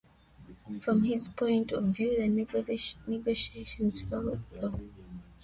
From 0.83 1.03
his 1.03 1.27
point 1.27 1.71
of 1.71 1.83
view, 1.95 2.17
the 2.17 2.27
negotiations 2.27 4.01
failed, 4.01 4.39
though. 4.51 4.79